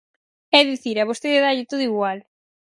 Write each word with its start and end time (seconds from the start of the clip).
É 0.59 0.59
dicir, 0.71 0.95
a 0.97 1.07
vostede 1.09 1.43
dálle 1.45 1.69
todo 1.71 1.87
igual. 1.89 2.19